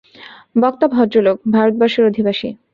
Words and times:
বক্তা 0.55 0.85
ভদ্রলোক, 0.87 1.37
ভারতবর্ষের 1.51 2.03
অধিবাসী। 2.05 2.49